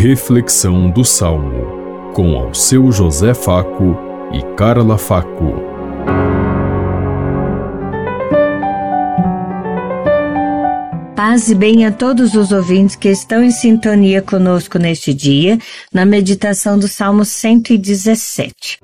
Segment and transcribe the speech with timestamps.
[0.00, 3.98] Reflexão do Salmo, com ao seu José Faco
[4.32, 5.54] e Carla Faco.
[11.16, 15.58] Paz e bem a todos os ouvintes que estão em sintonia conosco neste dia,
[15.92, 18.78] na meditação do Salmo 117.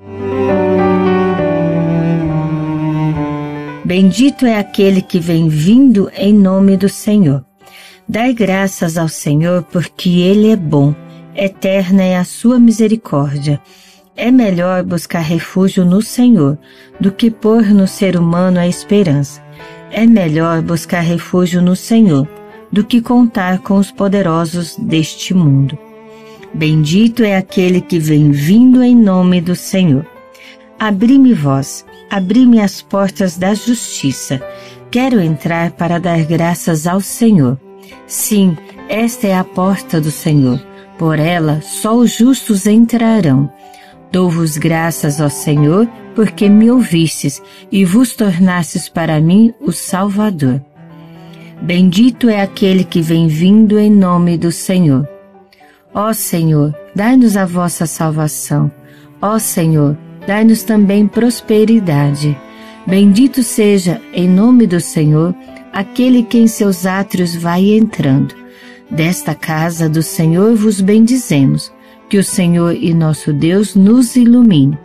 [3.85, 7.41] Bendito é aquele que vem vindo em nome do Senhor.
[8.05, 10.93] Dai graças ao Senhor, porque Ele é bom,
[11.35, 13.61] eterna é a sua misericórdia.
[14.15, 16.57] É melhor buscar refúgio no Senhor
[16.99, 19.43] do que pôr no ser humano a esperança.
[19.91, 22.27] É melhor buscar refúgio no Senhor
[22.71, 25.77] do que contar com os poderosos deste mundo.
[26.53, 30.05] Bendito é aquele que vem vindo em nome do Senhor.
[30.79, 34.41] Abri-me vós, abri-me as portas da justiça.
[34.89, 37.59] Quero entrar para dar graças ao Senhor.
[38.07, 40.61] Sim, esta é a porta do Senhor.
[40.97, 43.51] Por ela só os justos entrarão.
[44.11, 50.61] Dou-vos graças, ó Senhor, porque me ouvistes e vos tornastes para mim o Salvador.
[51.61, 55.07] Bendito é aquele que vem vindo em nome do Senhor.
[55.93, 58.71] Ó Senhor, dai-nos a vossa salvação.
[59.21, 62.37] Ó Senhor, dai-nos também prosperidade.
[62.85, 65.33] Bendito seja, em nome do Senhor,
[65.73, 68.35] aquele que em seus átrios vai entrando.
[68.89, 71.71] Desta casa do Senhor vos bendizemos,
[72.09, 74.77] que o Senhor e nosso Deus nos ilumine.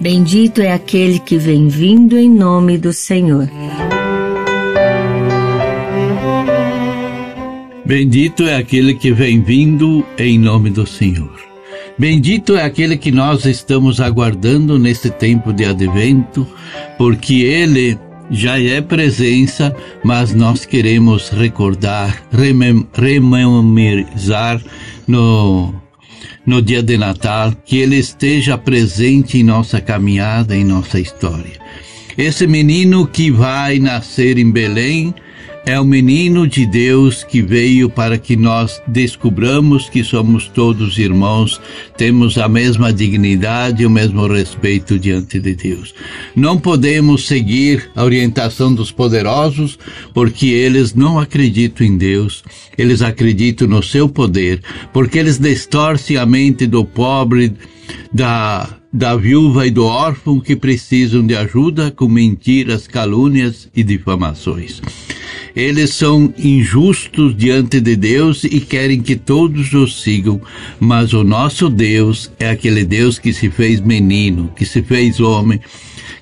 [0.00, 3.48] Bendito é aquele que vem vindo em nome do Senhor.
[7.84, 11.40] Bendito é aquele que vem vindo em nome do Senhor.
[11.98, 16.46] Bendito é aquele que nós estamos aguardando nesse tempo de advento,
[16.98, 17.98] porque ele
[18.30, 22.22] já é presença, mas nós queremos recordar,
[22.92, 24.60] rememorizar
[25.06, 25.74] no,
[26.44, 31.65] no dia de Natal, que Ele esteja presente em nossa caminhada, em nossa história.
[32.18, 35.14] Esse menino que vai nascer em Belém,
[35.66, 41.60] é o menino de Deus que veio para que nós descubramos que somos todos irmãos,
[41.96, 45.92] temos a mesma dignidade e o mesmo respeito diante de Deus.
[46.36, 49.76] Não podemos seguir a orientação dos poderosos
[50.14, 52.44] porque eles não acreditam em Deus,
[52.78, 54.62] eles acreditam no seu poder,
[54.92, 57.52] porque eles distorcem a mente do pobre,
[58.12, 64.80] da da viúva e do órfão que precisam de ajuda com mentiras, calúnias e difamações.
[65.54, 70.40] Eles são injustos diante de Deus e querem que todos os sigam,
[70.80, 75.60] mas o nosso Deus é aquele Deus que se fez menino, que se fez homem,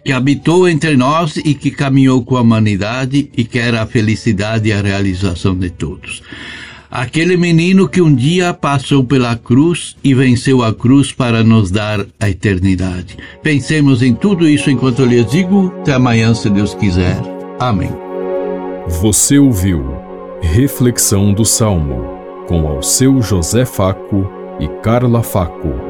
[0.05, 4.73] que habitou entre nós e que caminhou com a humanidade e quer a felicidade e
[4.73, 6.23] a realização de todos.
[6.91, 12.05] Aquele menino que um dia passou pela cruz e venceu a cruz para nos dar
[12.21, 13.17] a eternidade.
[13.43, 15.73] Pensemos em tudo isso enquanto eu lhes digo.
[15.81, 17.17] Até amanhã, se Deus quiser.
[17.59, 17.91] Amém.
[19.00, 19.83] Você ouviu
[20.43, 22.15] Reflexão do Salmo
[22.47, 24.31] com ao seu José Faco
[24.61, 25.84] e Carla Faco.